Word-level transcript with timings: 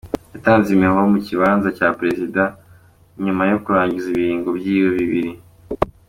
Yatanze 0.33 0.67
imihoho 0.71 1.05
mu 1.13 1.19
kibanza 1.25 1.67
ca 1.77 1.87
prezida 1.99 2.43
inyuma 3.17 3.43
yo 3.51 3.57
kurangiza 3.63 4.07
ibiringo 4.09 4.49
vyiwe 4.59 4.89
bibiri. 4.97 5.31